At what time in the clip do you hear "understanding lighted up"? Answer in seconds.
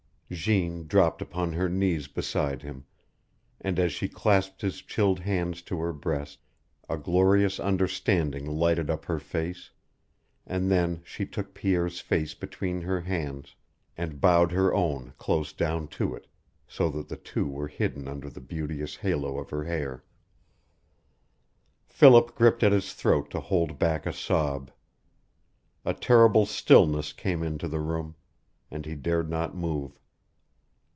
7.59-9.03